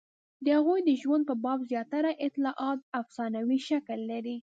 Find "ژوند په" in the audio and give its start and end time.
1.01-1.35